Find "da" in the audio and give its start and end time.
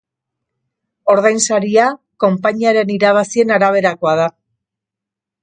4.23-4.27